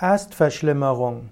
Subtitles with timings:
[0.00, 1.28] Erstverschlimmerung.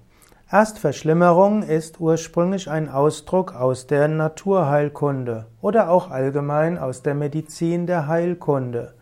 [0.51, 8.05] Erstverschlimmerung ist ursprünglich ein Ausdruck aus der Naturheilkunde oder auch allgemein aus der Medizin der
[8.05, 8.93] Heilkunde.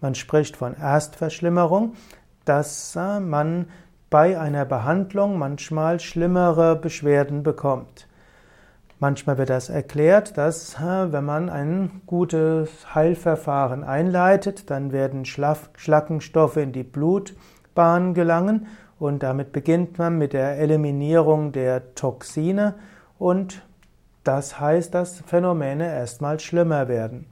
[0.00, 1.94] Man spricht von Erstverschlimmerung,
[2.44, 3.66] dass man
[4.08, 8.06] bei einer Behandlung manchmal schlimmere Beschwerden bekommt.
[9.00, 16.56] Manchmal wird das erklärt, dass äh, wenn man ein gutes Heilverfahren einleitet, dann werden Schlackenstoffe
[16.56, 18.68] in die Blutbahn gelangen
[18.98, 22.74] und damit beginnt man mit der Eliminierung der Toxine
[23.18, 23.62] und
[24.24, 27.26] das heißt, dass Phänomene erstmal schlimmer werden.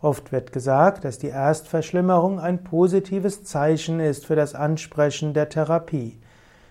[0.00, 6.18] Oft wird gesagt, dass die Erstverschlimmerung ein positives Zeichen ist für das Ansprechen der Therapie.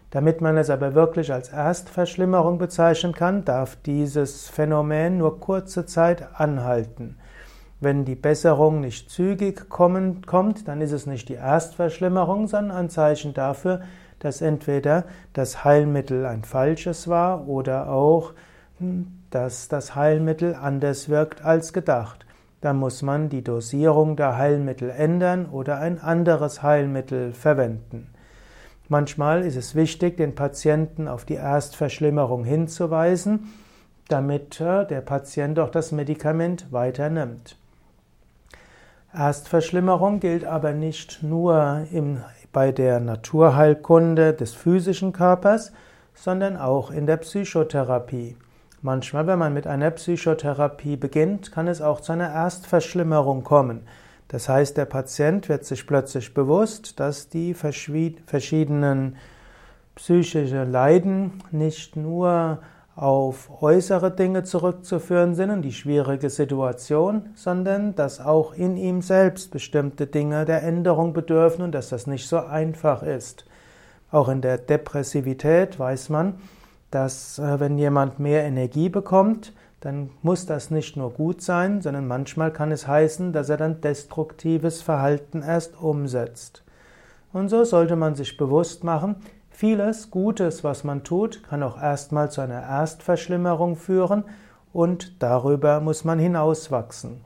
[0.10, 6.28] Damit man es aber wirklich als Erstverschlimmerung bezeichnen kann, darf dieses Phänomen nur kurze Zeit
[6.40, 7.16] anhalten.
[7.80, 12.90] Wenn die Besserung nicht zügig kommen, kommt, dann ist es nicht die Erstverschlimmerung, sondern ein
[12.90, 13.82] Zeichen dafür,
[14.22, 18.34] dass entweder das Heilmittel ein falsches war oder auch,
[18.80, 22.26] hm, dass das Heilmittel anders wirkt als gedacht.
[22.62, 28.08] Da muss man die Dosierung der Heilmittel ändern oder ein anderes Heilmittel verwenden.
[28.88, 33.52] Manchmal ist es wichtig, den Patienten auf die Erstverschlimmerung hinzuweisen,
[34.10, 37.58] damit äh, der Patient auch das Medikament weiter nimmt.
[39.14, 45.72] Erstverschlimmerung gilt aber nicht nur im bei der Naturheilkunde des physischen Körpers,
[46.14, 48.36] sondern auch in der Psychotherapie.
[48.82, 53.82] Manchmal, wenn man mit einer Psychotherapie beginnt, kann es auch zu einer Erstverschlimmerung kommen.
[54.28, 59.18] Das heißt, der Patient wird sich plötzlich bewusst, dass die verschiedenen
[59.96, 62.60] psychische Leiden nicht nur
[63.02, 69.50] auf äußere Dinge zurückzuführen sind und die schwierige Situation, sondern dass auch in ihm selbst
[69.50, 73.46] bestimmte Dinge der Änderung bedürfen und dass das nicht so einfach ist.
[74.12, 76.36] Auch in der Depressivität weiß man,
[76.92, 82.06] dass äh, wenn jemand mehr Energie bekommt, dann muss das nicht nur gut sein, sondern
[82.06, 86.64] manchmal kann es heißen, dass er dann destruktives Verhalten erst umsetzt.
[87.34, 89.16] Und so sollte man sich bewusst machen,
[89.62, 94.24] Vieles Gutes, was man tut, kann auch erstmal zu einer Erstverschlimmerung führen
[94.74, 97.22] und darüber muss man hinauswachsen.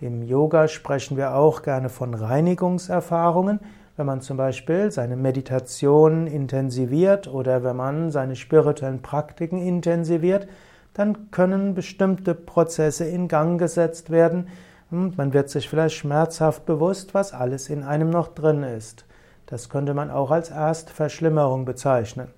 [0.00, 3.60] Im Yoga sprechen wir auch gerne von Reinigungserfahrungen,
[3.98, 10.48] wenn man zum Beispiel seine Meditation intensiviert oder wenn man seine spirituellen Praktiken intensiviert,
[10.94, 14.48] dann können bestimmte Prozesse in Gang gesetzt werden
[14.90, 19.04] und man wird sich vielleicht schmerzhaft bewusst, was alles in einem noch drin ist.
[19.48, 22.28] Das könnte man auch als Erstverschlimmerung bezeichnen.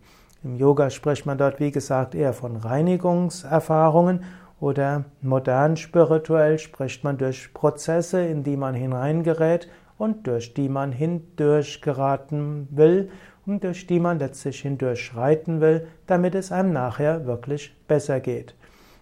[0.44, 4.22] Im Yoga spricht man dort, wie gesagt, eher von Reinigungserfahrungen
[4.60, 10.92] oder modern spirituell spricht man durch Prozesse, in die man hineingerät und durch die man
[10.92, 13.10] hindurch geraten will
[13.44, 18.54] und durch die man letztlich hindurch schreiten will, damit es einem nachher wirklich besser geht.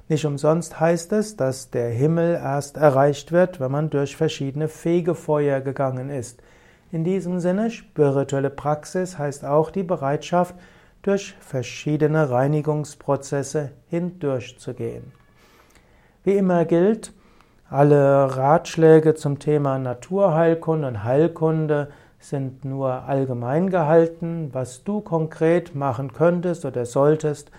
[0.08, 5.60] Nicht umsonst heißt es, dass der Himmel erst erreicht wird, wenn man durch verschiedene Fegefeuer
[5.60, 6.42] gegangen ist.
[6.90, 10.54] In diesem Sinne, spirituelle Praxis heißt auch die Bereitschaft,
[11.02, 15.12] durch verschiedene Reinigungsprozesse hindurchzugehen.
[16.24, 17.12] Wie immer gilt,
[17.70, 21.88] alle Ratschläge zum Thema Naturheilkunde und Heilkunde
[22.18, 24.50] sind nur allgemein gehalten.
[24.52, 27.50] Was du konkret machen könntest oder solltest,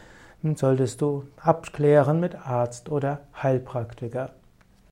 [0.55, 4.31] solltest du abklären mit Arzt oder Heilpraktiker.